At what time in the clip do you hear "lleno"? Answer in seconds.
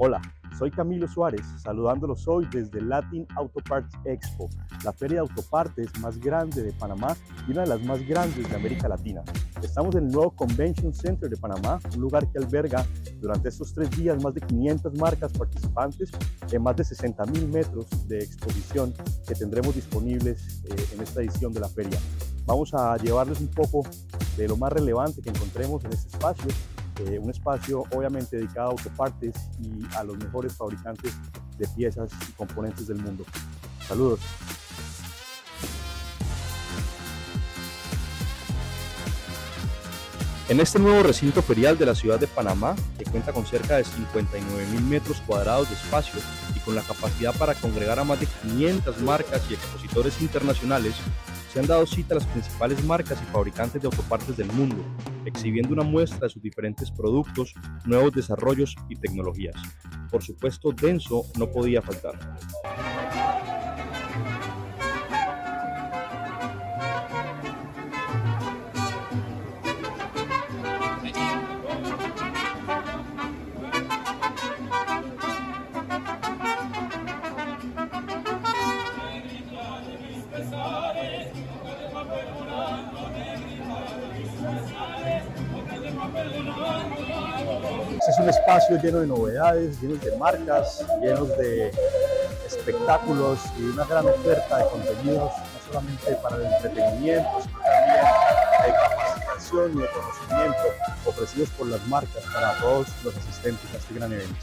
88.80-89.00, 89.82-89.96, 91.02-91.26